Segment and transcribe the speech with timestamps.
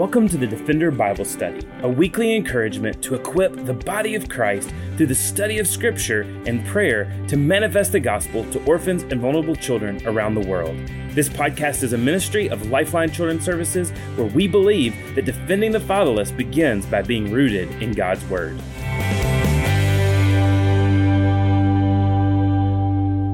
[0.00, 4.72] Welcome to the Defender Bible Study, a weekly encouragement to equip the body of Christ
[4.96, 9.54] through the study of Scripture and prayer to manifest the gospel to orphans and vulnerable
[9.54, 10.74] children around the world.
[11.10, 15.80] This podcast is a ministry of Lifeline Children's Services where we believe that defending the
[15.80, 18.56] fatherless begins by being rooted in God's Word.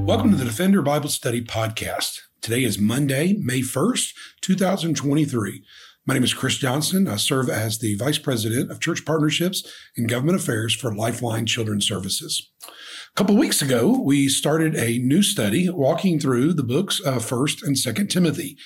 [0.05, 2.23] Welcome to the Defender Bible Study Podcast.
[2.41, 5.62] Today is Monday, May 1st, 2023.
[6.09, 7.09] My name is Chris Johnson.
[7.09, 11.88] I serve as the Vice President of Church Partnerships and Government Affairs for Lifeline Children's
[11.88, 12.48] Services.
[12.62, 17.61] A couple weeks ago, we started a new study walking through the books of First
[17.61, 18.56] and Second Timothy.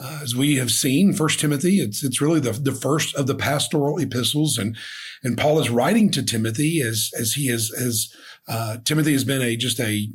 [0.00, 3.34] Uh, as we have seen, First Timothy, it's it's really the, the first of the
[3.34, 4.74] pastoral epistles, and
[5.22, 8.10] and Paul is writing to Timothy as as he is as
[8.48, 10.08] uh, Timothy has been a just a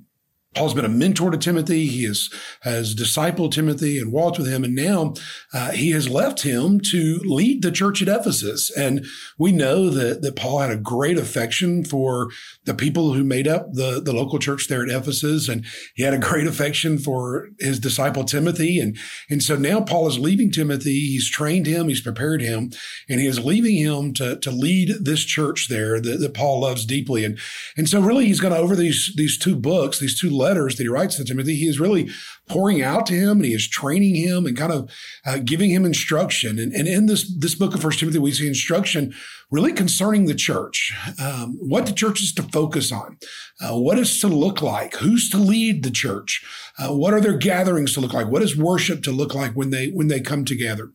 [0.54, 1.88] Paul's been a mentor to Timothy.
[1.88, 2.30] He has,
[2.62, 4.64] has discipled Timothy and walked with him.
[4.64, 5.14] And now
[5.54, 8.76] uh, he has left him to lead the church at Ephesus.
[8.76, 9.06] And
[9.38, 12.30] we know that, that Paul had a great affection for
[12.66, 15.50] the people who made up the, the local church there at Ephesus.
[15.50, 18.80] And he had a great affection for his disciple Timothy.
[18.80, 18.98] And,
[19.30, 21.08] and so now Paul is leaving Timothy.
[21.08, 21.88] He's trained him.
[21.88, 22.72] He's prepared him
[23.10, 26.86] and he is leaving him to, to lead this church there that, that Paul loves
[26.86, 27.26] deeply.
[27.26, 27.38] And,
[27.78, 30.84] and so really he's going to over these, these two books, these two letters that
[30.84, 32.10] he writes to Timothy, he is really
[32.48, 34.90] pouring out to him and he is training him and kind of
[35.26, 36.60] uh, giving him instruction.
[36.60, 39.14] And, and in this, this book of First Timothy, we see instruction
[39.50, 43.18] really concerning the church, um, what the church is to focus on,
[43.62, 46.44] uh, what is to look like, who's to lead the church,
[46.80, 49.70] uh, what are their gatherings to look like, what is worship to look like when
[49.70, 50.92] they when they come together.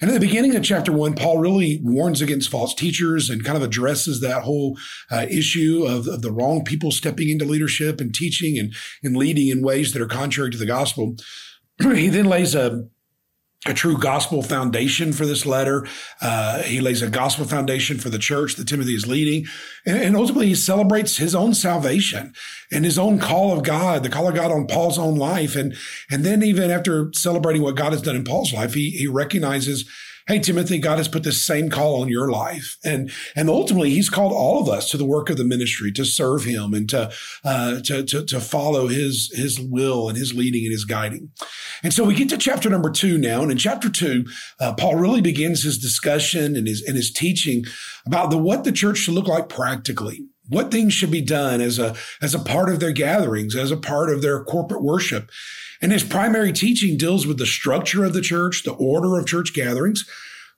[0.00, 3.56] And at the beginning of chapter one, Paul really warns against false teachers and kind
[3.56, 4.76] of addresses that whole
[5.10, 9.48] uh, issue of, of, the wrong people stepping into leadership and teaching and, and leading
[9.48, 11.16] in ways that are contrary to the gospel.
[11.82, 12.88] he then lays a
[13.66, 15.86] a true gospel foundation for this letter.
[16.20, 19.46] Uh, he lays a gospel foundation for the church that Timothy is leading.
[19.86, 22.34] And, and, ultimately, he celebrates his own salvation
[22.70, 25.56] and his own call of God, the call of God on Paul's own life.
[25.56, 25.74] And,
[26.10, 29.88] and then even after celebrating what God has done in Paul's life, he, he recognizes
[30.26, 32.78] Hey, Timothy, God has put the same call on your life.
[32.82, 36.04] And, and ultimately he's called all of us to the work of the ministry, to
[36.06, 37.12] serve him and to,
[37.44, 41.30] uh, to, to, to follow his, his will and his leading and his guiding.
[41.82, 43.42] And so we get to chapter number two now.
[43.42, 44.24] And in chapter two,
[44.58, 47.66] uh, Paul really begins his discussion and his, and his teaching
[48.06, 51.78] about the, what the church should look like practically what things should be done as
[51.78, 55.30] a as a part of their gatherings as a part of their corporate worship
[55.84, 59.52] and his primary teaching deals with the structure of the church, the order of church
[59.52, 60.08] gatherings,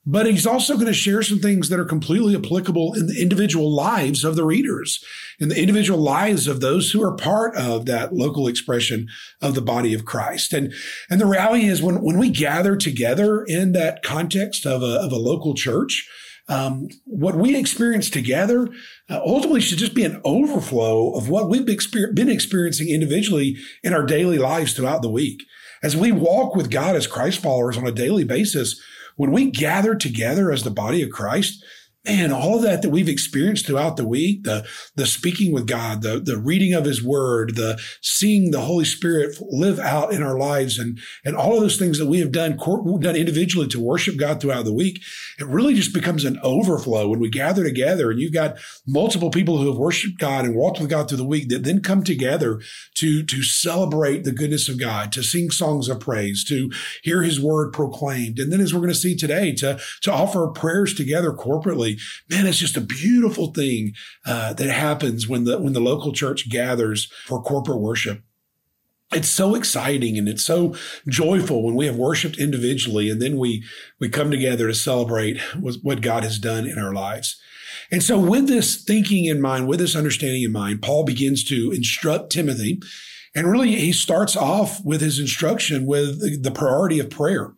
[0.05, 3.69] but he's also going to share some things that are completely applicable in the individual
[3.69, 5.03] lives of the readers,
[5.37, 9.09] in the individual lives of those who are part of that local expression
[9.41, 10.53] of the body of Christ.
[10.53, 10.73] And,
[11.09, 15.11] and the reality is when, when we gather together in that context of a, of
[15.11, 16.07] a local church,
[16.49, 18.69] um, what we experience together
[19.09, 24.05] uh, ultimately should just be an overflow of what we've been experiencing individually in our
[24.05, 25.43] daily lives throughout the week.
[25.83, 28.81] As we walk with God as Christ followers on a daily basis,
[29.15, 31.63] when we gather together as the body of Christ,
[32.07, 34.65] man, all of that that we've experienced throughout the week, the,
[34.95, 39.37] the speaking with God, the, the reading of his word, the seeing the Holy Spirit
[39.41, 42.57] live out in our lives and, and all of those things that we have done,
[42.57, 45.01] done individually to worship God throughout the week,
[45.37, 49.57] it really just becomes an overflow when we gather together and you've got multiple people
[49.57, 52.61] who have worshiped God and walked with God through the week that then come together
[52.95, 56.71] to, to celebrate the goodness of God, to sing songs of praise, to
[57.03, 58.39] hear his word proclaimed.
[58.39, 61.86] And then as we're going to see today, to, to offer prayers together corporately
[62.29, 63.93] man, it's just a beautiful thing
[64.25, 68.21] uh, that happens when the when the local church gathers for corporate worship.
[69.13, 70.75] It's so exciting and it's so
[71.07, 73.63] joyful when we have worshiped individually and then we
[73.99, 75.39] we come together to celebrate
[75.81, 77.39] what God has done in our lives.
[77.91, 81.71] And so, with this thinking in mind, with this understanding in mind, Paul begins to
[81.71, 82.81] instruct Timothy.
[83.35, 87.53] And really, he starts off with his instruction with the priority of prayer.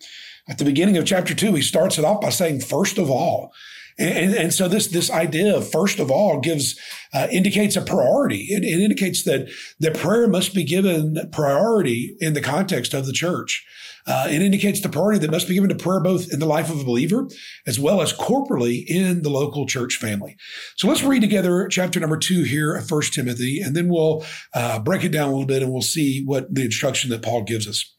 [0.48, 3.52] At the beginning of chapter two, he starts it off by saying, first of all,
[4.00, 6.80] and, and, so this this idea of first of all gives
[7.14, 8.48] uh, indicates a priority.
[8.50, 9.50] It, it, indicates that
[9.80, 13.66] that prayer must be given priority in the context of the church.
[14.08, 16.70] Uh, it indicates the priority that must be given to prayer both in the life
[16.70, 17.28] of a believer
[17.68, 20.36] as well as corporally in the local church family.
[20.78, 24.80] So let's read together chapter number two here of First Timothy, and then we'll uh,
[24.80, 27.68] break it down a little bit and we'll see what the instruction that Paul gives
[27.68, 27.99] us.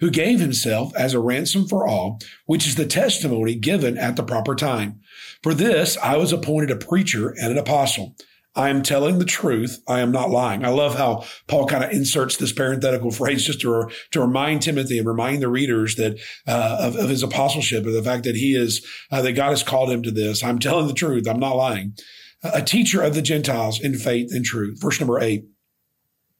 [0.00, 4.22] who gave himself as a ransom for all, which is the testimony given at the
[4.22, 5.00] proper time.
[5.42, 8.16] For this I was appointed a preacher and an apostle.
[8.56, 9.82] I am telling the truth.
[9.86, 10.64] I am not lying.
[10.64, 14.98] I love how Paul kind of inserts this parenthetical phrase just to, to remind Timothy
[14.98, 18.56] and remind the readers that uh, of, of, his apostleship and the fact that he
[18.56, 20.42] is uh, that God has called him to this.
[20.42, 21.28] I'm telling the truth.
[21.28, 21.94] I'm not lying.
[22.42, 24.80] A teacher of the Gentiles in faith and truth.
[24.80, 25.44] Verse number eight.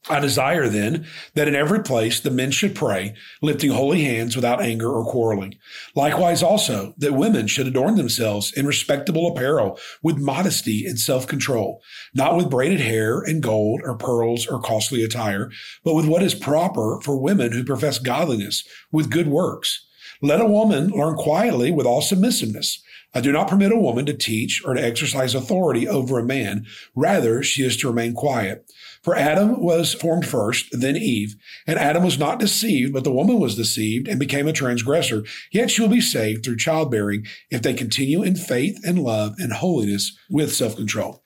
[0.09, 4.63] I desire then that in every place the men should pray, lifting holy hands without
[4.63, 5.57] anger or quarreling.
[5.97, 11.83] Likewise also that women should adorn themselves in respectable apparel with modesty and self-control,
[12.15, 15.51] not with braided hair and gold or pearls or costly attire,
[15.83, 18.63] but with what is proper for women who profess godliness
[18.93, 19.89] with good works.
[20.23, 22.81] Let a woman learn quietly with all submissiveness.
[23.15, 26.67] I do not permit a woman to teach or to exercise authority over a man.
[26.95, 28.71] Rather, she is to remain quiet.
[29.07, 31.37] For Adam was formed first, then Eve.
[31.65, 35.23] And Adam was not deceived, but the woman was deceived and became a transgressor.
[35.53, 39.53] Yet she will be saved through childbearing if they continue in faith and love and
[39.53, 41.23] holiness with self-control.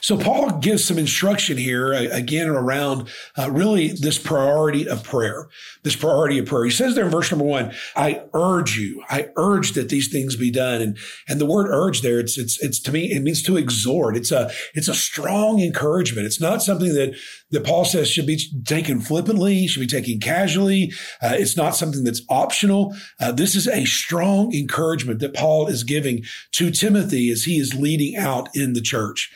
[0.00, 5.48] So Paul gives some instruction here uh, again around uh, really this priority of prayer,
[5.82, 6.64] this priority of prayer.
[6.64, 10.36] He says there in verse number one, I urge you, I urge that these things
[10.36, 10.80] be done.
[10.82, 10.98] And,
[11.28, 14.16] and the word urge there, it's, it's, it's to me, it means to exhort.
[14.16, 16.26] It's a, it's a strong encouragement.
[16.26, 17.14] It's not something that,
[17.50, 20.92] that Paul says should be taken flippantly, should be taken casually.
[21.22, 22.94] Uh, it's not something that's optional.
[23.20, 27.74] Uh, this is a strong encouragement that Paul is giving to Timothy as he is
[27.74, 29.32] leading out in the church.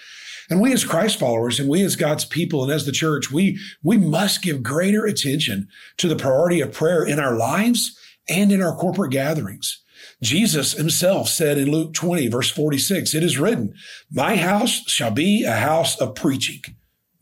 [0.51, 3.59] And we as Christ followers and we as God's people and as the church, we,
[3.83, 5.69] we must give greater attention
[5.99, 7.97] to the priority of prayer in our lives
[8.29, 9.83] and in our corporate gatherings.
[10.23, 13.75] Jesus himself said in Luke 20 verse 46, it is written,
[14.11, 16.61] my house shall be a house of preaching.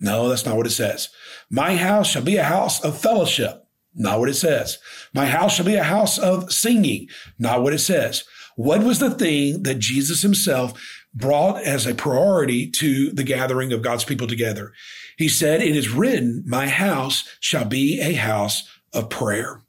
[0.00, 1.08] No, that's not what it says.
[1.50, 3.64] My house shall be a house of fellowship.
[3.94, 4.78] Not what it says.
[5.12, 7.08] My house shall be a house of singing.
[7.38, 8.24] Not what it says.
[8.54, 10.80] What was the thing that Jesus himself
[11.14, 14.72] brought as a priority to the gathering of God's people together.
[15.16, 19.62] He said, it is written, my house shall be a house of prayer.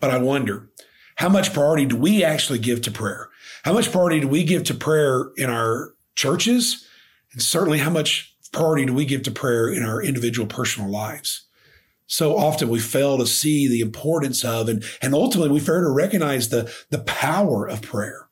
[0.00, 0.68] But I wonder,
[1.16, 3.28] how much priority do we actually give to prayer?
[3.62, 6.86] How much priority do we give to prayer in our churches?
[7.32, 11.46] And certainly how much priority do we give to prayer in our individual personal lives?
[12.06, 15.90] So often we fail to see the importance of and, and ultimately we fail to
[15.90, 18.28] recognize the, the power of prayer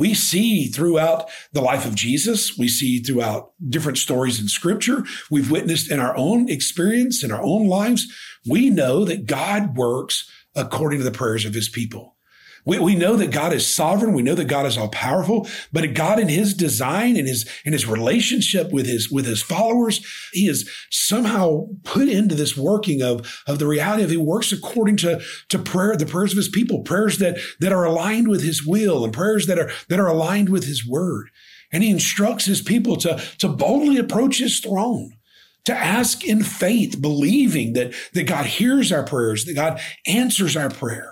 [0.00, 2.56] we see throughout the life of Jesus.
[2.56, 5.04] We see throughout different stories in scripture.
[5.30, 8.06] We've witnessed in our own experience, in our own lives.
[8.48, 12.16] We know that God works according to the prayers of his people.
[12.64, 14.14] We, we know that God is sovereign.
[14.14, 17.72] We know that God is all powerful, but God in his design and his, in
[17.72, 23.42] his relationship with his, with his followers, he is somehow put into this working of,
[23.46, 26.82] of the reality of he works according to, to prayer, the prayers of his people,
[26.82, 30.48] prayers that, that are aligned with his will and prayers that are, that are aligned
[30.48, 31.30] with his word.
[31.72, 35.16] And he instructs his people to, to boldly approach his throne
[35.64, 40.70] to ask in faith, believing that, that God hears our prayers, that God answers our
[40.70, 41.09] prayer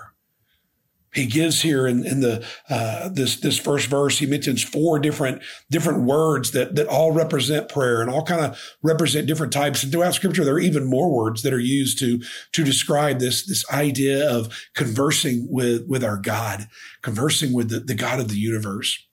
[1.13, 5.41] he gives here in, in the uh, this this first verse he mentions four different
[5.69, 9.83] different words that that all represent prayer and all kind of represent different types.
[9.83, 12.19] And throughout scripture there are even more words that are used to
[12.51, 16.67] to describe this this idea of conversing with with our god
[17.01, 19.05] conversing with the, the god of the universe.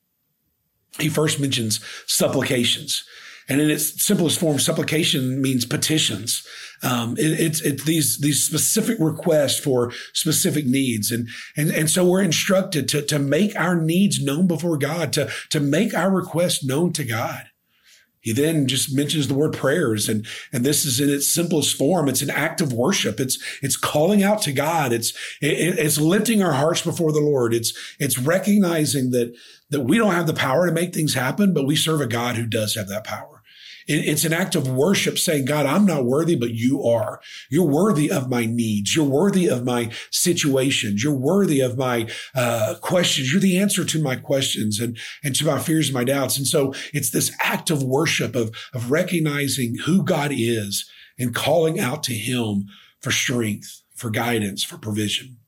[0.98, 3.04] He first mentions supplications
[3.48, 6.46] and in its simplest form, supplication means petitions.
[6.82, 12.04] Um, it, it's it's these these specific requests for specific needs, and and and so
[12.04, 16.64] we're instructed to to make our needs known before God, to to make our requests
[16.64, 17.46] known to God.
[18.26, 22.08] He then just mentions the word prayers and, and this is in its simplest form.
[22.08, 23.20] It's an act of worship.
[23.20, 24.92] It's, it's calling out to God.
[24.92, 25.10] It's,
[25.40, 27.54] it, it's lifting our hearts before the Lord.
[27.54, 29.32] It's, it's recognizing that,
[29.70, 32.34] that we don't have the power to make things happen, but we serve a God
[32.34, 33.35] who does have that power.
[33.88, 37.20] It's an act of worship saying, God, I'm not worthy, but you are.
[37.50, 38.96] You're worthy of my needs.
[38.96, 41.04] You're worthy of my situations.
[41.04, 43.32] You're worthy of my uh, questions.
[43.32, 46.36] You're the answer to my questions and, and to my fears and my doubts.
[46.36, 51.78] And so it's this act of worship of, of recognizing who God is and calling
[51.78, 52.66] out to him
[53.00, 55.38] for strength, for guidance, for provision.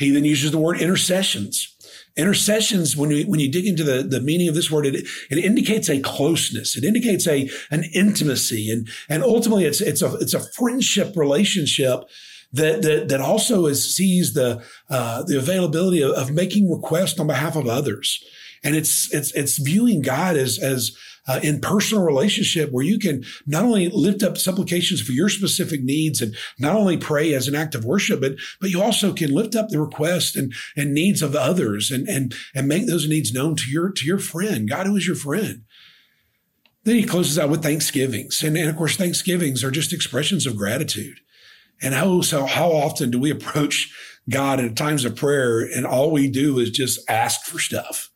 [0.00, 1.76] He then uses the word intercessions.
[2.16, 5.38] Intercessions, when you, when you dig into the, the meaning of this word, it, it
[5.38, 6.76] indicates a closeness.
[6.76, 8.70] It indicates a, an intimacy.
[8.72, 12.00] And, and ultimately it's, it's a, it's a friendship relationship
[12.52, 17.28] that that, that also is, sees the uh, the availability of, of making requests on
[17.28, 18.24] behalf of others.
[18.64, 20.90] And it's it's it's viewing God as as
[21.28, 25.82] uh, in personal relationship where you can not only lift up supplications for your specific
[25.82, 29.34] needs and not only pray as an act of worship, but but you also can
[29.34, 33.32] lift up the requests and and needs of others and and and make those needs
[33.32, 35.62] known to your to your friend, God who is your friend.
[36.84, 38.42] Then he closes out with thanksgivings.
[38.42, 41.18] And, and of course, thanksgivings are just expressions of gratitude.
[41.82, 43.92] And how, so how often do we approach
[44.28, 48.09] God in times of prayer and all we do is just ask for stuff?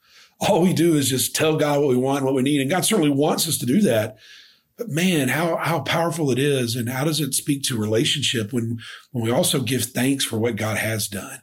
[0.48, 2.60] All we do is just tell God what we want what we need.
[2.60, 4.16] And God certainly wants us to do that.
[4.76, 6.76] But man, how, how powerful it is.
[6.76, 8.78] And how does it speak to relationship when,
[9.12, 11.40] when we also give thanks for what God has done?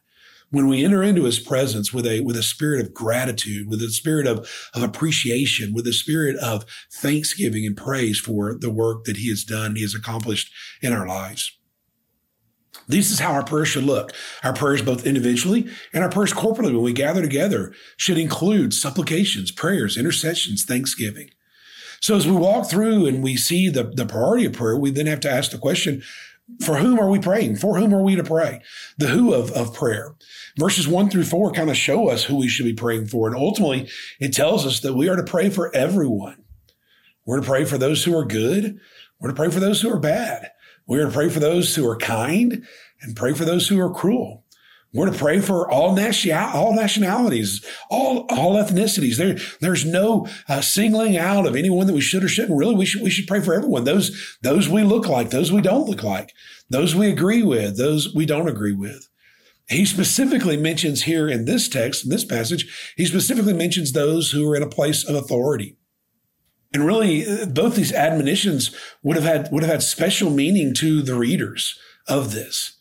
[0.51, 3.89] when we enter into his presence with a with a spirit of gratitude with a
[3.89, 4.39] spirit of,
[4.75, 9.43] of appreciation with a spirit of thanksgiving and praise for the work that he has
[9.43, 11.57] done he has accomplished in our lives
[12.91, 14.13] this is how our prayers should look.
[14.43, 19.51] Our prayers, both individually and our prayers corporately, when we gather together, should include supplications,
[19.51, 21.29] prayers, intercessions, thanksgiving.
[22.01, 25.05] So as we walk through and we see the, the priority of prayer, we then
[25.05, 26.01] have to ask the question,
[26.59, 27.57] for whom are we praying?
[27.57, 28.61] For whom are we to pray?
[28.97, 30.15] The who of, of prayer.
[30.57, 33.27] Verses one through four kind of show us who we should be praying for.
[33.27, 36.43] And ultimately, it tells us that we are to pray for everyone.
[37.25, 38.79] We're to pray for those who are good.
[39.19, 40.51] We're to pray for those who are bad.
[40.91, 42.65] We're to pray for those who are kind
[43.01, 44.43] and pray for those who are cruel.
[44.93, 49.15] We're to pray for all, all nationalities, all, all ethnicities.
[49.15, 52.59] There, there's no uh, singling out of anyone that we should or shouldn't.
[52.59, 53.85] Really, we should, we should pray for everyone.
[53.85, 56.33] Those, those we look like, those we don't look like,
[56.69, 59.07] those we agree with, those we don't agree with.
[59.69, 64.51] He specifically mentions here in this text, in this passage, he specifically mentions those who
[64.51, 65.77] are in a place of authority.
[66.73, 68.73] And really, both these admonitions
[69.03, 72.77] would have had, would have had special meaning to the readers of this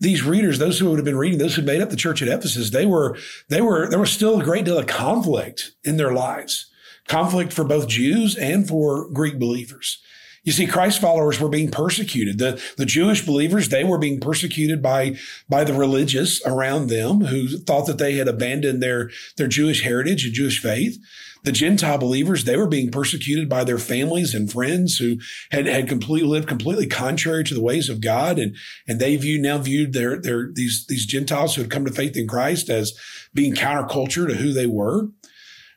[0.00, 2.28] these readers, those who would have been reading, those who made up the church at
[2.28, 6.12] Ephesus, they were, they were, there was still a great deal of conflict in their
[6.12, 6.70] lives.
[7.06, 10.00] Conflict for both Jews and for Greek believers.
[10.42, 12.38] You see, Christ followers were being persecuted.
[12.38, 15.18] The, the Jewish believers, they were being persecuted by,
[15.50, 20.24] by the religious around them who thought that they had abandoned their, their Jewish heritage
[20.24, 20.98] and Jewish faith.
[21.42, 25.16] The Gentile believers, they were being persecuted by their families and friends who
[25.50, 28.38] had, had completely lived completely contrary to the ways of God.
[28.38, 28.54] And,
[28.86, 32.16] and they viewed, now viewed their, their, these, these Gentiles who had come to faith
[32.16, 32.92] in Christ as
[33.32, 35.08] being counterculture to who they were.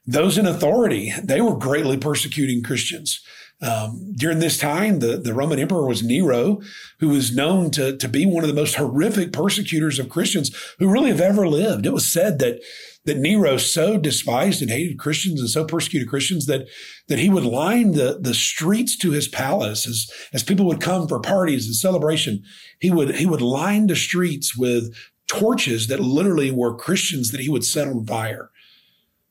[0.05, 3.21] Those in authority, they were greatly persecuting Christians.
[3.61, 6.61] Um, during this time, the, the Roman emperor was Nero,
[6.99, 10.91] who was known to, to be one of the most horrific persecutors of Christians who
[10.91, 11.85] really have ever lived.
[11.85, 12.61] It was said that
[13.05, 16.67] that Nero so despised and hated Christians and so persecuted Christians that,
[17.07, 21.07] that he would line the, the streets to his palace as, as people would come
[21.07, 22.43] for parties and celebration.
[22.79, 24.95] He would, he would line the streets with
[25.27, 28.51] torches that literally were Christians that he would set on fire.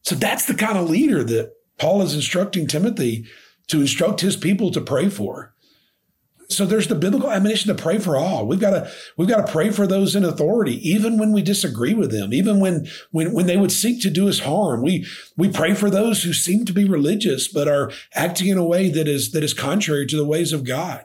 [0.03, 3.25] So that's the kind of leader that Paul is instructing Timothy
[3.69, 5.55] to instruct his people to pray for.
[6.57, 8.47] So there's the biblical admonition to pray for all.
[8.47, 11.95] We've got to we've got to pray for those in authority, even when we disagree
[11.95, 14.83] with them, even when when when they would seek to do us harm.
[14.83, 15.07] We
[15.37, 18.91] we pray for those who seem to be religious but are acting in a way
[18.91, 21.05] that is that is contrary to the ways of God.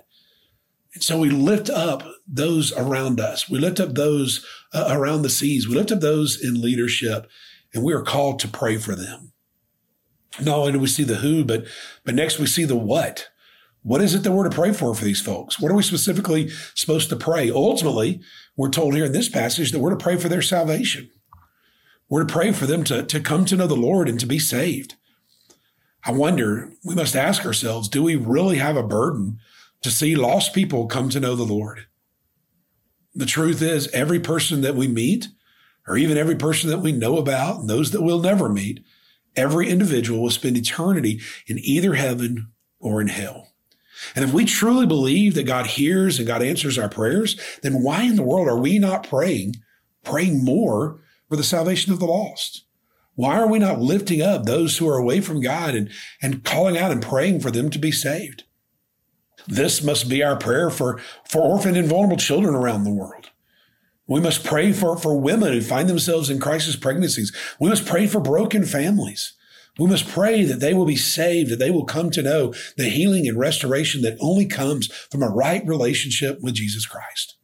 [0.94, 3.50] And so we lift up those around us.
[3.50, 5.68] We lift up those uh, around the seas.
[5.68, 7.30] We lift up those in leadership,
[7.74, 9.32] and we are called to pray for them.
[10.39, 11.66] Not only do we see the who, but
[12.04, 13.30] but next we see the what.
[13.88, 15.62] What is it that we're to pray for for these folks?
[15.62, 17.50] What are we specifically supposed to pray?
[17.50, 18.20] Ultimately,
[18.58, 21.10] we're told here in this passage that we're to pray for their salvation.
[22.10, 24.39] We're to pray for them to, to come to know the Lord and to be
[24.39, 24.96] saved.
[26.03, 29.39] I wonder, we must ask ourselves, do we really have a burden
[29.84, 31.86] to see lost people come to know the Lord?
[33.15, 35.29] The truth is, every person that we meet,
[35.88, 38.84] or even every person that we know about, and those that we'll never meet,
[39.38, 42.51] every individual will spend eternity in either heaven
[42.82, 43.48] or in hell.
[44.16, 48.04] And if we truly believe that God hears and God answers our prayers, then why
[48.04, 49.56] in the world are we not praying,
[50.04, 51.00] praying more
[51.30, 52.63] for the salvation of the lost?
[53.16, 55.89] Why are we not lifting up those who are away from God and,
[56.22, 58.44] and calling out and praying for them to be saved?
[59.48, 63.32] This must be our prayer for, for orphaned and vulnerable children around the world.
[64.08, 67.36] We must pray for, for women who find themselves in crisis pregnancies.
[67.60, 69.34] We must pray for broken families.
[69.78, 72.90] We must pray that they will be saved, that they will come to know the
[72.90, 77.36] healing and restoration that only comes from a right relationship with Jesus Christ.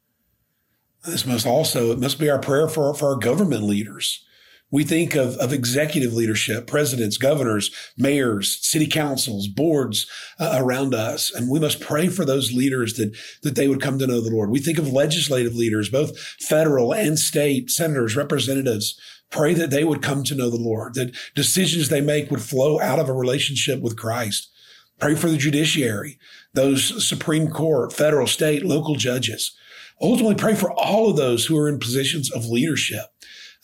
[1.06, 4.26] This must also, it must be our prayer for, for our government leaders.
[4.72, 10.08] We think of, of executive leadership, presidents, governors, mayors, city councils, boards
[10.40, 11.32] uh, around us.
[11.32, 14.32] And we must pray for those leaders that, that they would come to know the
[14.32, 14.50] Lord.
[14.50, 19.00] We think of legislative leaders, both federal and state, senators, representatives.
[19.34, 22.80] Pray that they would come to know the Lord, that decisions they make would flow
[22.80, 24.52] out of a relationship with Christ.
[25.00, 26.20] Pray for the judiciary,
[26.54, 29.58] those Supreme Court, federal, state, local judges.
[30.00, 33.06] Ultimately, pray for all of those who are in positions of leadership.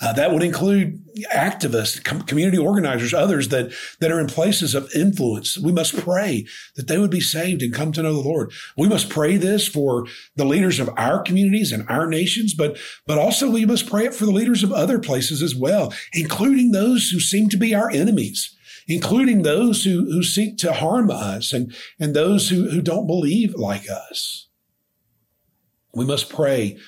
[0.02, 1.04] Uh, that would include
[1.34, 5.58] activists, com- community organizers, others that, that are in places of influence.
[5.58, 6.46] We must pray
[6.78, 8.54] that they would be saved and come to know the Lord.
[8.78, 10.06] We must pray this for
[10.38, 14.14] the leaders of our communities and our nations, but, but also we must pray it
[14.14, 17.90] for the leaders of other places as well, including those who seem to be our
[17.90, 18.56] enemies
[18.92, 23.54] including those who, who seek to harm us and, and those who, who don't believe
[23.54, 24.48] like us.
[25.94, 26.80] We must pray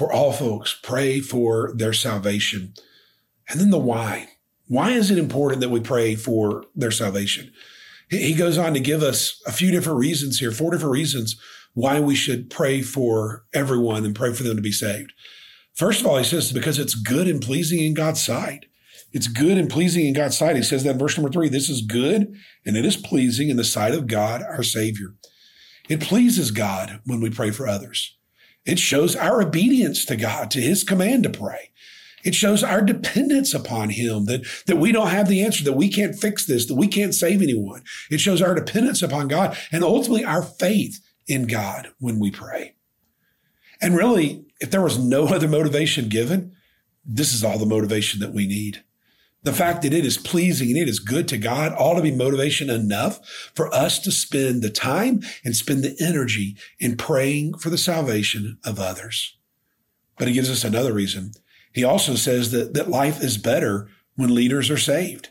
[0.00, 2.72] for all folks, pray for their salvation.
[3.50, 4.30] And then the why.
[4.66, 7.52] Why is it important that we pray for their salvation?
[8.08, 11.38] He goes on to give us a few different reasons here, four different reasons
[11.74, 15.12] why we should pray for everyone and pray for them to be saved.
[15.74, 18.64] First of all, he says because it's good and pleasing in God's sight.
[19.12, 20.56] It's good and pleasing in God's sight.
[20.56, 23.58] He says that in verse number three, this is good and it is pleasing in
[23.58, 25.08] the sight of God, our Savior.
[25.90, 28.16] It pleases God when we pray for others.
[28.66, 31.70] It shows our obedience to God, to his command to pray.
[32.22, 35.88] It shows our dependence upon him that, that we don't have the answer, that we
[35.88, 37.82] can't fix this, that we can't save anyone.
[38.10, 42.74] It shows our dependence upon God and ultimately our faith in God when we pray.
[43.80, 46.54] And really, if there was no other motivation given,
[47.04, 48.84] this is all the motivation that we need.
[49.42, 52.10] The fact that it is pleasing and it is good to God ought to be
[52.10, 53.20] motivation enough
[53.54, 58.58] for us to spend the time and spend the energy in praying for the salvation
[58.64, 59.38] of others.
[60.18, 61.32] But he gives us another reason.
[61.72, 65.30] He also says that, that life is better when leaders are saved.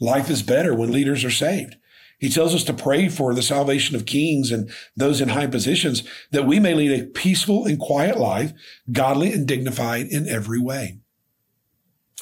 [0.00, 1.76] Life is better when leaders are saved.
[2.18, 6.02] He tells us to pray for the salvation of kings and those in high positions
[6.30, 8.52] that we may lead a peaceful and quiet life,
[8.92, 10.99] godly and dignified in every way.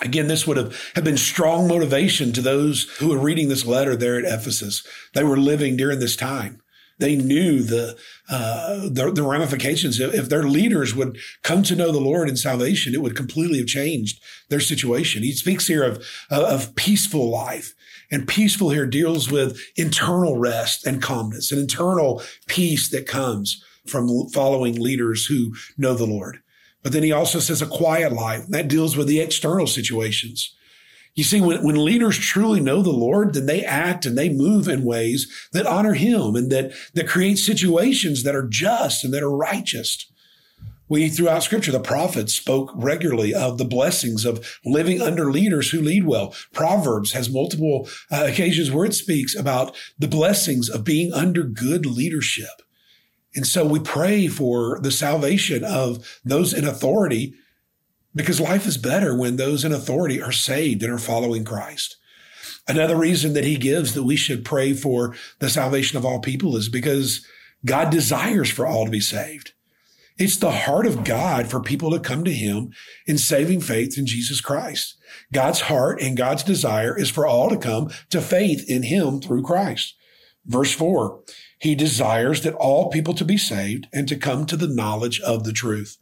[0.00, 3.96] Again, this would have, have been strong motivation to those who were reading this letter
[3.96, 4.86] there at Ephesus.
[5.14, 6.60] They were living during this time.
[6.98, 7.96] They knew the,
[8.28, 10.00] uh, the, the ramifications.
[10.00, 13.68] If their leaders would come to know the Lord in salvation, it would completely have
[13.68, 15.22] changed their situation.
[15.22, 17.74] He speaks here of, of peaceful life.
[18.10, 24.28] And peaceful here deals with internal rest and calmness, an internal peace that comes from
[24.30, 26.40] following leaders who know the Lord.
[26.88, 28.46] But then he also says a quiet life.
[28.48, 30.56] That deals with the external situations.
[31.14, 34.68] You see, when, when leaders truly know the Lord, then they act and they move
[34.68, 39.22] in ways that honor him and that, that create situations that are just and that
[39.22, 40.10] are righteous.
[40.88, 45.82] We, throughout scripture, the prophets spoke regularly of the blessings of living under leaders who
[45.82, 46.34] lead well.
[46.54, 51.84] Proverbs has multiple uh, occasions where it speaks about the blessings of being under good
[51.84, 52.62] leadership.
[53.34, 57.34] And so we pray for the salvation of those in authority
[58.14, 61.96] because life is better when those in authority are saved and are following Christ.
[62.66, 66.56] Another reason that he gives that we should pray for the salvation of all people
[66.56, 67.24] is because
[67.64, 69.52] God desires for all to be saved.
[70.18, 72.72] It's the heart of God for people to come to him
[73.06, 74.96] in saving faith in Jesus Christ.
[75.32, 79.44] God's heart and God's desire is for all to come to faith in him through
[79.44, 79.94] Christ.
[80.44, 81.22] Verse four,
[81.58, 85.44] he desires that all people to be saved and to come to the knowledge of
[85.44, 85.98] the truth.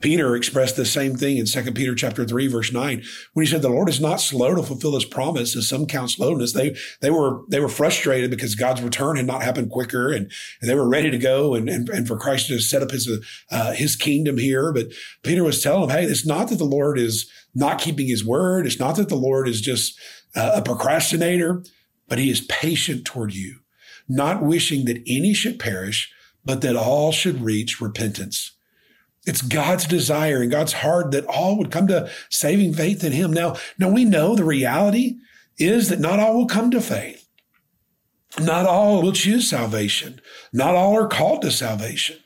[0.00, 3.02] Peter expressed the same thing in 2 Peter chapter 3, verse 9,
[3.34, 6.10] when he said, The Lord is not slow to fulfill his promise, as some count
[6.10, 6.54] slowness.
[6.54, 10.70] They they were they were frustrated because God's return had not happened quicker and, and
[10.70, 13.10] they were ready to go and, and, and for Christ to set up his
[13.50, 14.72] uh, his kingdom here.
[14.72, 14.86] But
[15.22, 18.66] Peter was telling them, hey, it's not that the Lord is not keeping his word.
[18.66, 19.98] It's not that the Lord is just
[20.34, 21.62] uh, a procrastinator,
[22.08, 23.60] but he is patient toward you
[24.10, 26.12] not wishing that any should perish,
[26.44, 28.52] but that all should reach repentance.
[29.26, 33.32] It's God's desire and God's heart that all would come to saving faith in him.
[33.32, 35.16] Now, now we know the reality
[35.58, 37.28] is that not all will come to faith.
[38.40, 40.20] Not all will choose salvation.
[40.52, 42.18] Not all are called to salvation.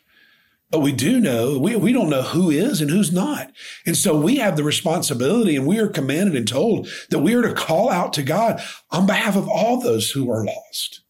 [0.71, 3.53] But we do know, we, we don't know who is and who's not.
[3.87, 7.43] And so we have the responsibility and we are commanded and told that we are
[7.43, 11.04] to call out to God on behalf of all those who are lost.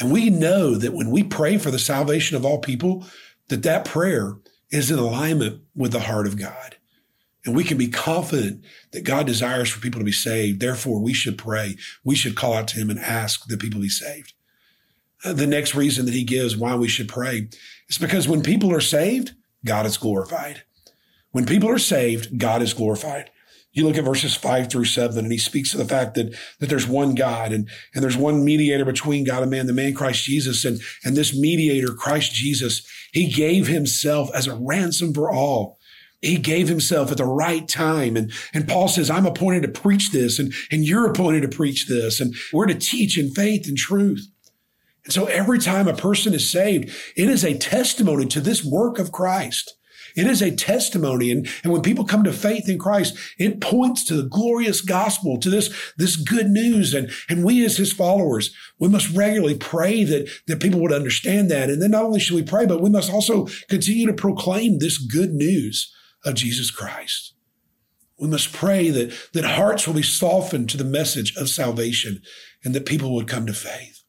[0.00, 3.04] And we know that when we pray for the salvation of all people,
[3.48, 4.38] that that prayer
[4.70, 6.76] is in alignment with the heart of God.
[7.44, 10.60] And we can be confident that God desires for people to be saved.
[10.60, 11.76] Therefore, we should pray.
[12.04, 14.32] We should call out to him and ask that people be saved.
[15.24, 17.48] Uh, the next reason that he gives why we should pray
[17.88, 19.32] is because when people are saved,
[19.64, 20.62] God is glorified.
[21.32, 23.30] When people are saved, God is glorified.
[23.72, 26.68] You look at verses five through seven, and he speaks of the fact that, that
[26.68, 30.24] there's one God and, and there's one mediator between God and man, the man Christ
[30.24, 30.64] Jesus.
[30.64, 35.78] And, and this mediator, Christ Jesus, he gave himself as a ransom for all.
[36.20, 38.16] He gave himself at the right time.
[38.16, 41.88] And, and Paul says, I'm appointed to preach this and, and you're appointed to preach
[41.88, 42.20] this.
[42.20, 44.26] And we're to teach in faith and truth.
[45.04, 48.98] And so every time a person is saved, it is a testimony to this work
[48.98, 49.76] of Christ.
[50.16, 51.30] It is a testimony.
[51.30, 55.38] And, and when people come to faith in Christ, it points to the glorious gospel,
[55.38, 56.94] to this, this good news.
[56.94, 61.50] And, and we as his followers, we must regularly pray that, that people would understand
[61.50, 61.70] that.
[61.70, 64.98] And then not only should we pray, but we must also continue to proclaim this
[64.98, 65.94] good news
[66.24, 67.34] of Jesus Christ.
[68.18, 72.20] We must pray that, that hearts will be softened to the message of salvation
[72.62, 73.99] and that people would come to faith.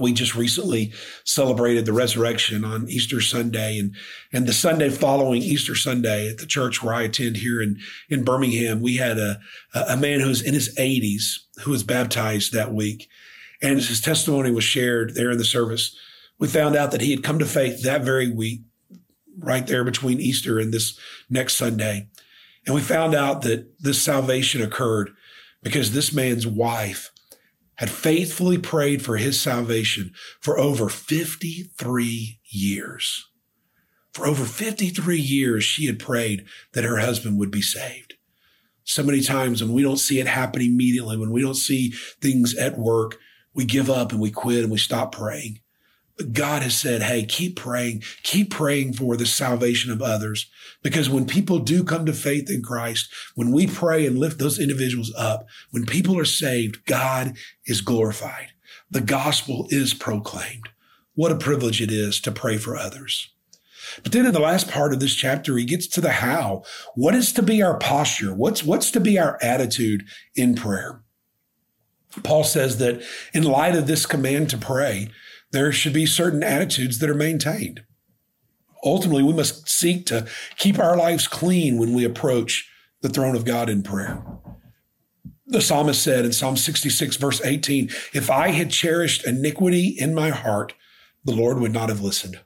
[0.00, 0.92] We just recently
[1.24, 3.94] celebrated the resurrection on Easter Sunday and,
[4.32, 7.78] and the Sunday following Easter Sunday at the church where I attend here in,
[8.08, 9.38] in Birmingham, we had a,
[9.74, 13.08] a man who was in his eighties who was baptized that week.
[13.60, 15.94] And his testimony was shared there in the service.
[16.38, 18.62] We found out that he had come to faith that very week,
[19.38, 20.98] right there between Easter and this
[21.30, 22.08] next Sunday.
[22.66, 25.10] And we found out that this salvation occurred
[25.62, 27.11] because this man's wife
[27.82, 33.28] had faithfully prayed for his salvation for over 53 years.
[34.12, 38.14] For over 53 years, she had prayed that her husband would be saved.
[38.84, 41.90] So many times when we don't see it happen immediately, when we don't see
[42.20, 43.18] things at work,
[43.52, 45.58] we give up and we quit and we stop praying.
[46.32, 50.50] God has said, Hey, keep praying, keep praying for the salvation of others.
[50.82, 54.58] Because when people do come to faith in Christ, when we pray and lift those
[54.58, 58.48] individuals up, when people are saved, God is glorified.
[58.90, 60.68] The gospel is proclaimed.
[61.14, 63.28] What a privilege it is to pray for others.
[64.02, 66.62] But then in the last part of this chapter, he gets to the how.
[66.94, 68.34] What is to be our posture?
[68.34, 71.02] What's, what's to be our attitude in prayer?
[72.22, 75.08] Paul says that in light of this command to pray,
[75.52, 77.84] there should be certain attitudes that are maintained.
[78.84, 82.68] Ultimately, we must seek to keep our lives clean when we approach
[83.00, 84.24] the throne of God in prayer.
[85.46, 90.30] The psalmist said in Psalm 66, verse 18, If I had cherished iniquity in my
[90.30, 90.72] heart,
[91.24, 92.40] the Lord would not have listened.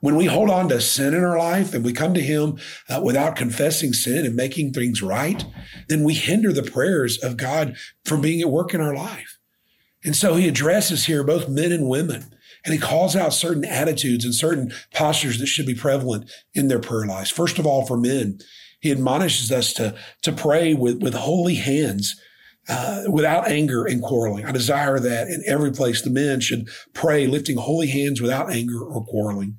[0.00, 3.00] When we hold on to sin in our life and we come to Him uh,
[3.04, 5.44] without confessing sin and making things right,
[5.88, 9.31] then we hinder the prayers of God from being at work in our life.
[10.04, 12.34] And so he addresses here both men and women,
[12.64, 16.80] and he calls out certain attitudes and certain postures that should be prevalent in their
[16.80, 17.30] prayer lives.
[17.30, 18.38] First of all, for men,
[18.80, 22.20] he admonishes us to, to pray with, with holy hands,
[22.68, 24.44] uh, without anger and quarreling.
[24.44, 28.80] I desire that in every place the men should pray lifting holy hands without anger
[28.80, 29.58] or quarreling.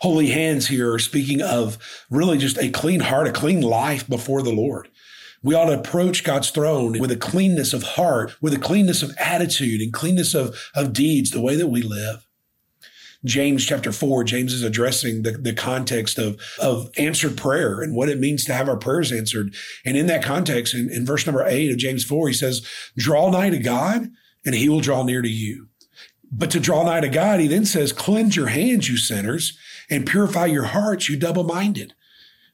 [0.00, 1.78] Holy hands here are speaking of
[2.10, 4.88] really just a clean heart, a clean life before the Lord.
[5.44, 9.14] We ought to approach God's throne with a cleanness of heart, with a cleanness of
[9.18, 12.26] attitude and cleanness of, of deeds, the way that we live.
[13.24, 18.08] James chapter four, James is addressing the, the context of, of answered prayer and what
[18.08, 19.54] it means to have our prayers answered.
[19.84, 23.30] And in that context, in, in verse number eight of James four, he says, draw
[23.30, 24.10] nigh to God
[24.44, 25.68] and he will draw near to you.
[26.32, 30.06] But to draw nigh to God, he then says, cleanse your hands, you sinners, and
[30.06, 31.94] purify your hearts, you double minded.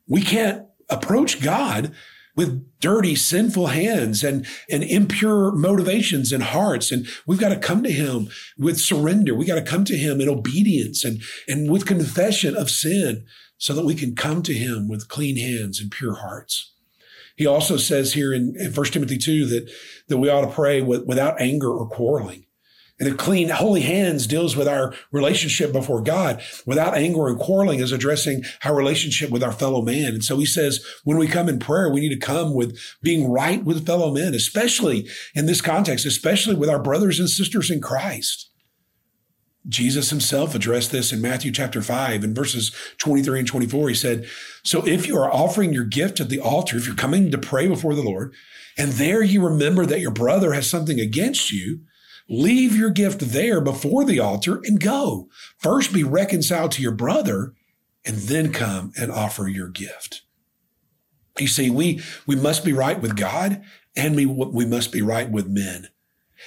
[0.06, 1.94] We can't approach God
[2.36, 6.90] with dirty, sinful hands and, and impure motivations and hearts.
[6.90, 9.34] And we've got to come to him with surrender.
[9.34, 13.26] We got to come to him in obedience and, and with confession of sin
[13.58, 16.72] so that we can come to him with clean hands and pure hearts.
[17.36, 19.70] He also says here in, in 1 Timothy 2 that,
[20.08, 22.46] that we ought to pray with, without anger or quarreling.
[23.00, 27.80] And the clean, holy hands deals with our relationship before God without anger and quarreling
[27.80, 30.12] is addressing our relationship with our fellow man.
[30.12, 33.30] And so he says, when we come in prayer, we need to come with being
[33.30, 37.80] right with fellow men, especially in this context, especially with our brothers and sisters in
[37.80, 38.50] Christ.
[39.66, 43.88] Jesus himself addressed this in Matthew chapter 5 in verses 23 and 24.
[43.88, 44.26] He said,
[44.62, 47.66] So if you are offering your gift at the altar, if you're coming to pray
[47.66, 48.34] before the Lord,
[48.76, 51.80] and there you remember that your brother has something against you,
[52.32, 55.28] Leave your gift there before the altar and go.
[55.58, 57.54] First be reconciled to your brother
[58.06, 60.22] and then come and offer your gift.
[61.40, 63.62] You see, we, we must be right with God
[63.96, 65.88] and we, we must be right with men.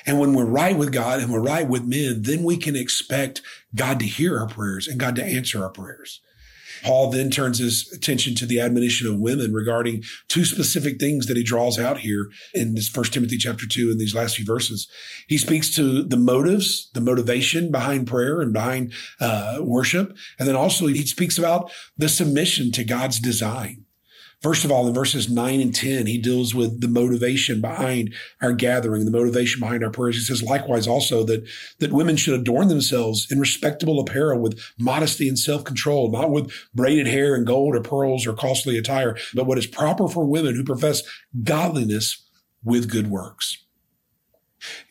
[0.05, 3.41] And when we're right with God and we're right with men, then we can expect
[3.75, 6.21] God to hear our prayers and God to answer our prayers.
[6.83, 11.37] Paul then turns his attention to the admonition of women regarding two specific things that
[11.37, 14.87] he draws out here in this first Timothy chapter two in these last few verses.
[15.27, 20.15] He speaks to the motives, the motivation behind prayer and behind uh, worship.
[20.37, 23.85] And then also he speaks about the submission to God's design.
[24.43, 28.51] First of all, in verses 9 and 10, he deals with the motivation behind our
[28.51, 30.17] gathering, the motivation behind our prayers.
[30.17, 31.47] He says likewise also that,
[31.79, 37.07] that women should adorn themselves in respectable apparel with modesty and self-control, not with braided
[37.07, 40.65] hair and gold or pearls or costly attire, but what is proper for women who
[40.65, 41.03] profess
[41.41, 42.29] godliness
[42.65, 43.63] with good works.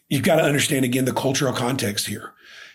[0.09, 2.33] You've got to understand again the cultural context here.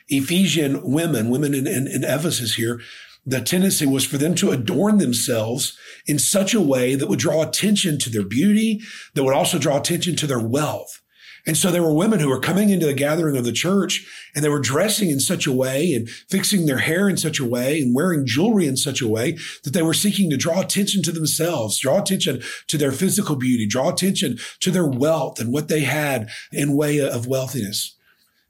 [0.10, 2.80] Ephesian women, women in, in, in Ephesus here,
[3.28, 7.44] the tendency was for them to adorn themselves in such a way that would draw
[7.44, 8.80] attention to their beauty,
[9.14, 11.02] that would also draw attention to their wealth.
[11.46, 14.44] And so there were women who were coming into the gathering of the church and
[14.44, 17.82] they were dressing in such a way and fixing their hair in such a way
[17.82, 21.12] and wearing jewelry in such a way that they were seeking to draw attention to
[21.12, 25.82] themselves, draw attention to their physical beauty, draw attention to their wealth and what they
[25.82, 27.96] had in way of wealthiness.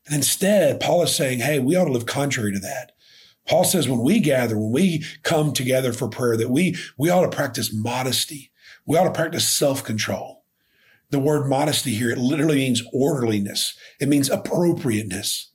[0.06, 2.94] And instead, Paul is saying, Hey, we ought to live contrary to that.
[3.48, 7.30] Paul says when we gather, when we come together for prayer, that we, we ought
[7.30, 8.52] to practice modesty.
[8.86, 10.44] We ought to practice self-control.
[11.10, 13.78] The word modesty here, it literally means orderliness.
[14.00, 15.52] It means appropriateness.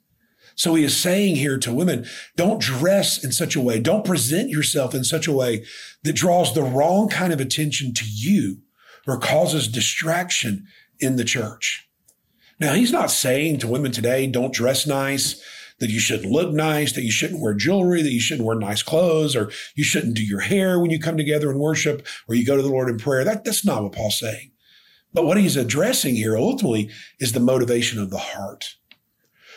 [0.55, 4.51] So he is saying here to women, don't dress in such a way, don't present
[4.51, 5.65] yourself in such a way
[6.03, 8.59] that draws the wrong kind of attention to you
[9.07, 10.67] or causes distraction
[11.01, 11.89] in the church.
[12.61, 15.43] Now, he's not saying to women today, don't dress nice,
[15.83, 18.85] that you shouldn't look nice, that you shouldn't wear jewelry, that you shouldn't wear nice
[18.85, 22.47] clothes, or you shouldn't do your hair when you come together and worship, or you
[22.47, 23.25] go to the Lord in prayer.
[23.25, 24.53] That, that's not what Paul's saying.
[25.13, 28.77] But what he's addressing here ultimately is the motivation of the heart.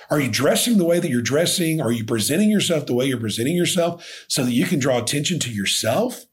[0.09, 1.79] Are you dressing the way that you're dressing?
[1.79, 5.37] Are you presenting yourself the way you're presenting yourself so that you can draw attention
[5.41, 6.25] to yourself?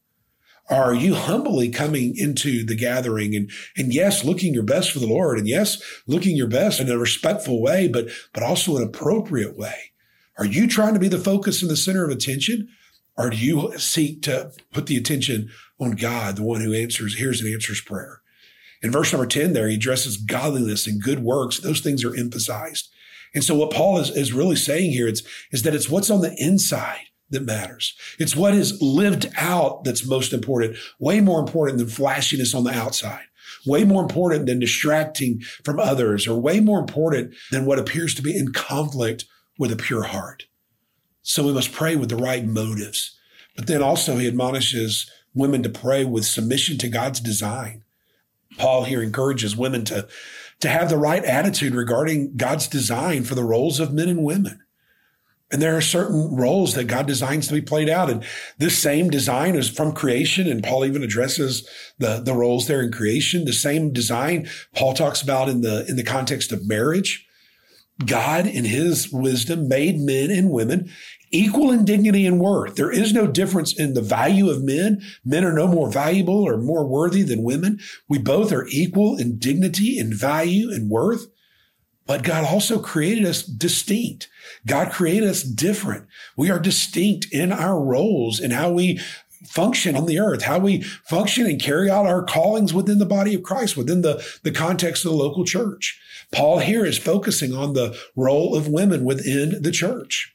[0.73, 5.05] Are you humbly coming into the gathering and, and yes, looking your best for the
[5.05, 9.55] Lord and yes, looking your best in a respectful way, but, but also an appropriate
[9.55, 9.91] way?
[10.39, 12.69] Are you trying to be the focus and the center of attention?
[13.15, 17.39] Or do you seek to put the attention on God, the one who answers, hears
[17.39, 18.23] and answers prayer?
[18.81, 21.59] In verse number 10 there, he addresses godliness and good works.
[21.59, 22.89] Those things are emphasized.
[23.35, 26.21] And so what Paul is, is really saying here is, is that it's what's on
[26.21, 27.95] the inside that matters.
[28.19, 32.73] It's what is lived out that's most important, way more important than flashiness on the
[32.73, 33.25] outside,
[33.65, 38.21] way more important than distracting from others, or way more important than what appears to
[38.21, 39.25] be in conflict
[39.57, 40.45] with a pure heart.
[41.21, 43.17] So we must pray with the right motives.
[43.55, 47.83] But then also he admonishes women to pray with submission to God's design.
[48.57, 50.07] Paul here encourages women to,
[50.59, 54.62] to have the right attitude regarding God's design for the roles of men and women.
[55.53, 58.09] And there are certain roles that God designs to be played out.
[58.09, 58.25] And
[58.57, 60.47] this same design is from creation.
[60.49, 63.45] And Paul even addresses the, the roles there in creation.
[63.45, 67.27] The same design Paul talks about in the, in the context of marriage.
[68.03, 70.89] God, in his wisdom, made men and women
[71.29, 72.75] equal in dignity and worth.
[72.75, 75.03] There is no difference in the value of men.
[75.23, 77.79] Men are no more valuable or more worthy than women.
[78.09, 81.27] We both are equal in dignity and value and worth.
[82.05, 84.29] But God also created us distinct.
[84.65, 86.07] God created us different.
[86.35, 88.99] We are distinct in our roles and how we
[89.47, 93.33] function on the earth, how we function and carry out our callings within the body
[93.33, 95.99] of Christ, within the, the context of the local church.
[96.31, 100.33] Paul here is focusing on the role of women within the church.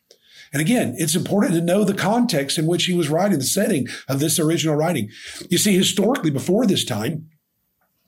[0.52, 3.86] And again, it's important to know the context in which he was writing, the setting
[4.08, 5.10] of this original writing.
[5.50, 7.28] You see, historically, before this time,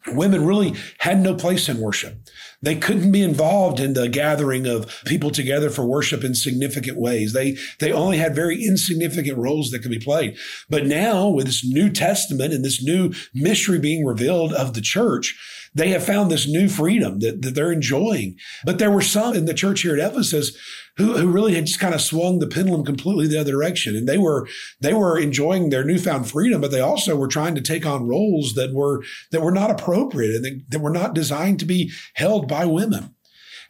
[0.08, 2.16] women really had no place in worship.
[2.62, 7.32] They couldn't be involved in the gathering of people together for worship in significant ways.
[7.32, 10.36] They, they only had very insignificant roles that could be played.
[10.68, 15.38] But now with this New Testament and this new mystery being revealed of the church,
[15.74, 18.36] they have found this new freedom that, that they're enjoying.
[18.64, 20.56] But there were some in the church here at Ephesus
[20.96, 23.96] who, who really had just kind of swung the pendulum completely the other direction.
[23.96, 24.48] And they were,
[24.80, 28.54] they were enjoying their newfound freedom, but they also were trying to take on roles
[28.54, 32.48] that were, that were not appropriate and that, that were not designed to be held
[32.48, 33.14] by women.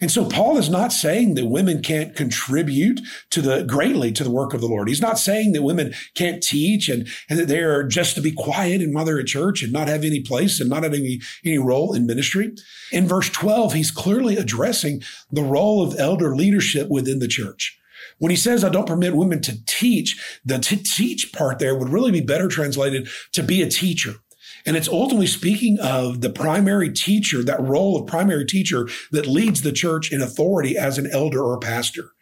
[0.00, 4.30] And so Paul is not saying that women can't contribute to the greatly to the
[4.30, 4.88] work of the Lord.
[4.88, 8.32] He's not saying that women can't teach and, and that they are just to be
[8.32, 11.58] quiet and mother at church and not have any place and not have any, any
[11.58, 12.52] role in ministry.
[12.92, 17.78] In verse 12, he's clearly addressing the role of elder leadership within the church.
[18.18, 21.88] When he says, I don't permit women to teach, the to teach part there would
[21.88, 24.16] really be better translated to be a teacher.
[24.66, 29.62] And it's ultimately speaking of the primary teacher, that role of primary teacher that leads
[29.62, 32.12] the church in authority as an elder or pastor.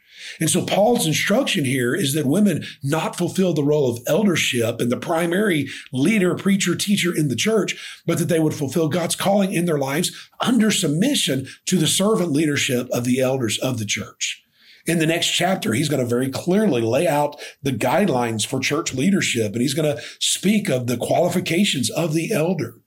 [0.41, 4.91] And so Paul's instruction here is that women not fulfill the role of eldership and
[4.91, 9.53] the primary leader, preacher, teacher in the church, but that they would fulfill God's calling
[9.53, 14.45] in their lives under submission to the servant leadership of the elders of the church.
[14.89, 18.95] In the next chapter, he's going to very clearly lay out the guidelines for church
[18.95, 22.81] leadership and he's going to speak of the qualifications of the elder.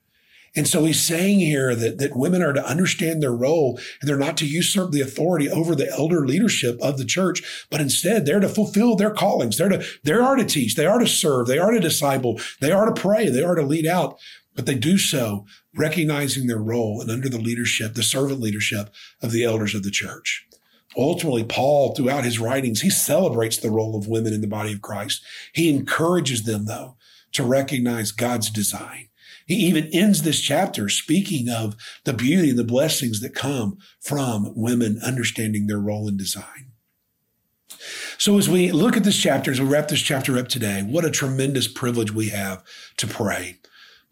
[0.56, 4.18] And so he's saying here that, that women are to understand their role and they're
[4.18, 8.40] not to usurp the authority over the elder leadership of the church, but instead they're
[8.40, 9.56] to fulfill their callings.
[9.56, 10.74] They're to, they are to teach.
[10.74, 11.46] They are to serve.
[11.46, 12.40] They are to disciple.
[12.60, 13.28] They are to pray.
[13.28, 14.18] They are to lead out,
[14.56, 19.30] but they do so recognizing their role and under the leadership, the servant leadership of
[19.30, 20.48] the elders of the church.
[20.96, 24.82] Ultimately, Paul, throughout his writings, he celebrates the role of women in the body of
[24.82, 25.22] Christ.
[25.52, 26.96] He encourages them, though,
[27.32, 29.08] to recognize God's design
[29.46, 34.52] he even ends this chapter speaking of the beauty and the blessings that come from
[34.54, 36.72] women understanding their role in design.
[38.18, 41.04] So, as we look at this chapter, as we wrap this chapter up today, what
[41.04, 42.62] a tremendous privilege we have
[42.98, 43.58] to pray,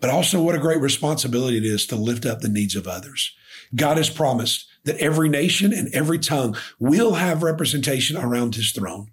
[0.00, 3.32] but also what a great responsibility it is to lift up the needs of others.
[3.74, 9.10] God has promised that every nation and every tongue will have representation around his throne.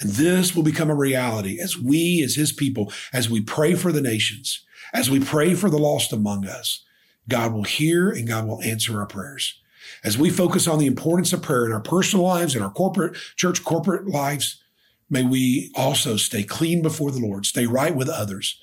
[0.00, 3.92] And this will become a reality as we, as his people, as we pray for
[3.92, 6.84] the nations, as we pray for the lost among us,
[7.28, 9.60] God will hear and God will answer our prayers.
[10.02, 13.16] As we focus on the importance of prayer in our personal lives and our corporate
[13.36, 14.62] church corporate lives,
[15.10, 18.60] may we also stay clean before the Lord, stay right with others.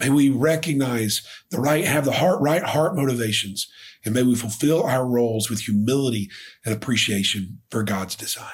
[0.00, 3.68] May we recognize the right, have the heart, right heart motivations,
[4.04, 6.30] and may we fulfill our roles with humility
[6.64, 8.48] and appreciation for God's design.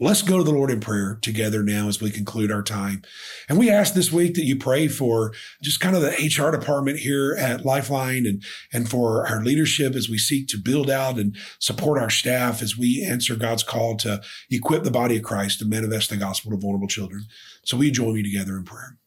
[0.00, 3.02] Let's go to the Lord in prayer together now as we conclude our time.
[3.48, 6.98] And we ask this week that you pray for just kind of the HR department
[6.98, 11.36] here at Lifeline and, and for our leadership as we seek to build out and
[11.60, 15.66] support our staff as we answer God's call to equip the body of Christ to
[15.66, 17.26] manifest the gospel to vulnerable children.
[17.64, 18.98] So we join me together in prayer.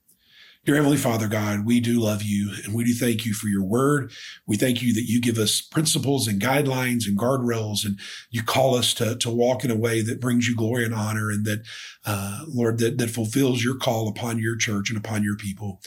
[0.66, 3.64] Dear Heavenly Father, God, we do love you and we do thank you for your
[3.64, 4.12] word.
[4.48, 8.00] We thank you that you give us principles and guidelines and guardrails and
[8.32, 11.30] you call us to, to walk in a way that brings you glory and honor
[11.30, 11.62] and that,
[12.04, 15.82] uh, Lord, that, that fulfills your call upon your church and upon your people.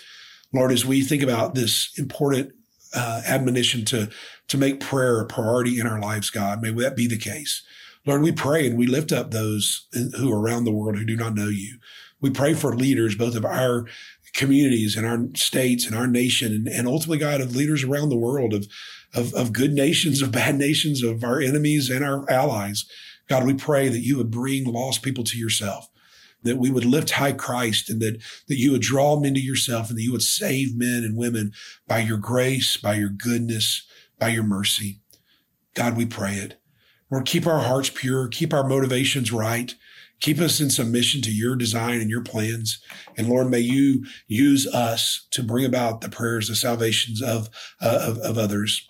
[0.53, 2.53] Lord, as we think about this important
[2.95, 4.09] uh, admonition to,
[4.47, 7.65] to make prayer a priority in our lives, God, may that be the case.
[8.07, 11.17] Lord, we pray and we lift up those who are around the world who do
[11.17, 11.79] not know you.
[12.21, 13.87] We pray for leaders, both of our
[14.35, 18.17] communities and our states and our nation and, and ultimately God of leaders around the
[18.17, 18.67] world of,
[19.15, 22.85] of, of good nations, of bad nations, of our enemies and our allies.
[23.29, 25.89] God, we pray that you would bring lost people to yourself,
[26.43, 29.89] that we would lift high Christ and that, that you would draw them into yourself
[29.89, 31.53] and that you would save men and women
[31.87, 33.87] by your grace, by your goodness,
[34.19, 35.01] by your mercy.
[35.75, 36.61] God, we pray it.
[37.11, 39.75] Lord, keep our hearts pure, keep our motivations right.
[40.21, 42.81] Keep us in submission to your design and your plans.
[43.17, 47.49] And Lord, may you use us to bring about the prayers, the salvations of,
[47.81, 48.88] uh, of, of others.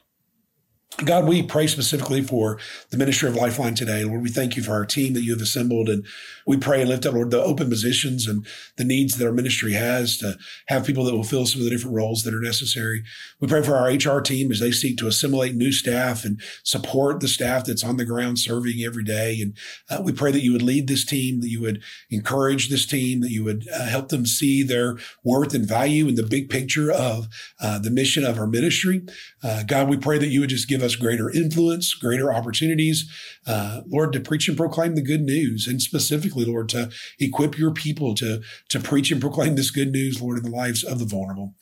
[0.96, 2.59] God, we pray specifically for
[2.90, 4.03] the ministry of Lifeline today.
[4.03, 5.88] Lord, we thank you for our team that you have assembled.
[5.88, 6.05] And
[6.44, 8.44] we pray and lift up, Lord, the open positions and
[8.77, 11.70] the needs that our ministry has to have people that will fill some of the
[11.70, 13.05] different roles that are necessary.
[13.38, 17.20] We pray for our HR team as they seek to assimilate new staff and support
[17.20, 19.40] the staff that's on the ground serving every day.
[19.40, 19.57] And
[19.88, 23.20] uh, we pray that you would lead this team, that you would encourage this team,
[23.20, 26.90] that you would uh, help them see their worth and value in the big picture
[26.90, 27.29] of
[27.61, 29.03] uh, the mission of our ministry.
[29.42, 33.09] Uh, God, we pray that you would just give us greater influence, greater opportunities,
[33.46, 37.72] uh, Lord, to preach and proclaim the good news, and specifically, Lord, to equip your
[37.72, 41.05] people to, to preach and proclaim this good news, Lord, in the lives of the
[41.05, 41.55] vulnerable.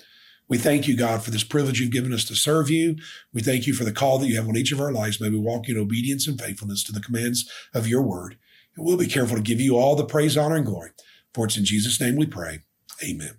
[0.48, 2.96] We thank you, God, for this privilege you've given us to serve you.
[3.32, 5.20] We thank you for the call that you have on each of our lives.
[5.20, 8.38] May we walk in obedience and faithfulness to the commands of your word.
[8.76, 10.90] And we'll be careful to give you all the praise, honor, and glory.
[11.34, 12.60] For it's in Jesus' name we pray.
[13.04, 13.38] Amen.